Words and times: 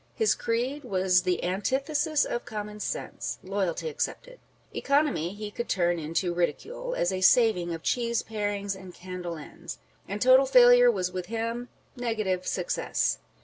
His 0.15 0.33
creed 0.33 0.83
was 0.83 1.21
the 1.21 1.43
antithesis 1.43 2.25
of 2.25 2.43
common 2.43 2.79
sense, 2.79 3.37
loyalty 3.43 3.87
excepted. 3.87 4.39
Economy 4.73 5.35
he 5.35 5.51
could 5.51 5.69
turn 5.69 5.99
into 5.99 6.33
ridicule," 6.33 6.95
as 6.97 7.11
a 7.13 7.21
saving 7.21 7.71
of 7.71 7.83
cheese 7.83 8.23
parings 8.23 8.75
and 8.75 8.95
candle 8.95 9.37
ends;" 9.37 9.75
â€" 9.75 9.77
and 10.07 10.19
total 10.19 10.47
failure 10.47 10.89
was 10.89 11.11
with 11.11 11.27
him" 11.27 11.69
negative 11.95 12.47
success." 12.47 13.19